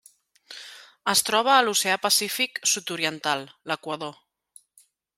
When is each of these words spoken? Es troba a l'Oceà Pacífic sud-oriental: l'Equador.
Es 1.13 1.21
troba 1.27 1.51
a 1.57 1.59
l'Oceà 1.67 1.99
Pacífic 2.07 2.59
sud-oriental: 2.75 3.49
l'Equador. 3.73 4.21